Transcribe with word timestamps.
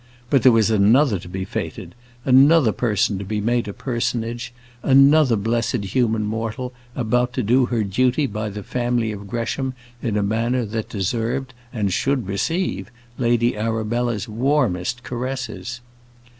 But 0.31 0.41
there 0.41 0.51
was 0.51 0.71
another 0.71 1.19
to 1.19 1.29
be 1.29 1.45
fêted, 1.45 1.91
another 2.25 2.71
person 2.71 3.19
to 3.19 3.23
be 3.23 3.39
made 3.39 3.67
a 3.67 3.71
personage, 3.71 4.51
another 4.81 5.35
blessed 5.35 5.83
human 5.83 6.23
mortal 6.23 6.73
about 6.95 7.33
to 7.33 7.43
do 7.43 7.67
her 7.67 7.83
duty 7.83 8.25
by 8.25 8.49
the 8.49 8.63
family 8.63 9.11
of 9.11 9.27
Gresham 9.27 9.75
in 10.01 10.17
a 10.17 10.23
manner 10.23 10.65
that 10.65 10.89
deserved, 10.89 11.53
and 11.71 11.93
should 11.93 12.25
receive, 12.25 12.89
Lady 13.19 13.55
Arabella's 13.55 14.27
warmest 14.27 15.03
caresses. 15.03 15.81